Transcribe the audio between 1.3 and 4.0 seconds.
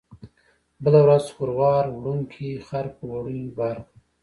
خروار وړونکي خر په وړیو بار کړ.